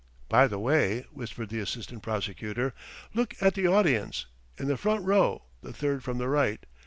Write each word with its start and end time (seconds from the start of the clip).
"By 0.29 0.47
the 0.47 0.57
way," 0.57 1.05
whispered 1.13 1.49
the 1.49 1.59
assistant 1.59 2.01
prosecutor, 2.01 2.73
"look 3.13 3.35
at 3.39 3.53
the 3.53 3.67
audience, 3.67 4.25
in 4.57 4.65
the 4.67 4.75
front 4.75 5.05
row, 5.05 5.43
the 5.61 5.73
third 5.73 6.03
from 6.03 6.17
the 6.17 6.27
right 6.27 6.65